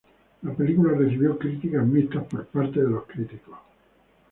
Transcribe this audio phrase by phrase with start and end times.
[0.41, 3.59] La película recibió críticas mixtas por parte de los críticos.